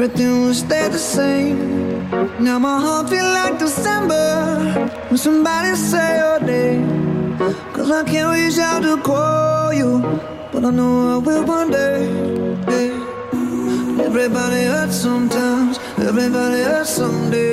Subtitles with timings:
[0.00, 2.08] Everything would stay the same.
[2.38, 7.36] Now my heart feel like December when somebody say your name.
[7.72, 9.98] Cause I can't reach out to call you,
[10.52, 12.06] but I know I will one day.
[14.08, 17.47] Everybody hurts sometimes, everybody hurts someday.